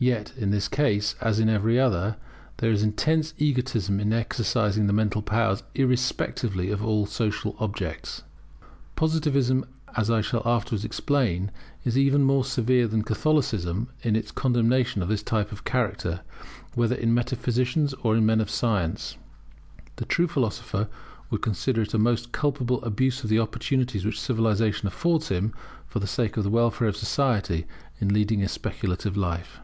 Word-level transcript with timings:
Yet, 0.00 0.32
in 0.36 0.52
this 0.52 0.68
case, 0.68 1.16
as 1.20 1.40
in 1.40 1.48
every 1.48 1.76
other, 1.76 2.18
there 2.58 2.70
is 2.70 2.84
intense 2.84 3.34
egotism 3.36 3.98
in 3.98 4.12
exercising 4.12 4.86
the 4.86 4.92
mental 4.92 5.22
powers 5.22 5.64
irrespectively 5.74 6.70
of 6.70 6.84
all 6.84 7.04
social 7.04 7.56
objects. 7.58 8.22
Positivism, 8.94 9.64
as 9.96 10.08
I 10.08 10.20
shall 10.20 10.42
afterwards 10.46 10.84
explain, 10.84 11.50
is 11.84 11.98
even 11.98 12.22
more 12.22 12.44
severe 12.44 12.86
than 12.86 13.02
Catholicism 13.02 13.88
in 14.02 14.14
its 14.14 14.30
condemnation 14.30 15.02
of 15.02 15.08
this 15.08 15.24
type 15.24 15.50
of 15.50 15.64
character, 15.64 16.20
whether 16.76 16.94
in 16.94 17.12
metaphysicians 17.12 17.92
or 17.94 18.16
in 18.16 18.24
men 18.24 18.40
of 18.40 18.50
science. 18.50 19.16
The 19.96 20.04
true 20.04 20.28
philosopher 20.28 20.88
would 21.28 21.42
consider 21.42 21.82
it 21.82 21.92
a 21.92 21.98
most 21.98 22.30
culpable 22.30 22.80
abuse 22.84 23.24
of 23.24 23.30
the 23.30 23.40
opportunities 23.40 24.04
which 24.06 24.20
civilization 24.20 24.86
affords 24.86 25.26
him 25.30 25.54
for 25.88 25.98
the 25.98 26.06
sake 26.06 26.36
of 26.36 26.44
the 26.44 26.50
welfare 26.50 26.86
of 26.86 26.96
society, 26.96 27.66
in 28.00 28.14
leading 28.14 28.44
a 28.44 28.48
speculative 28.48 29.16
life. 29.16 29.58